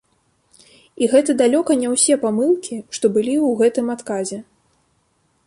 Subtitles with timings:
[1.03, 4.37] І гэта далёка не ўсе памылкі, што былі ў гэтым адказе.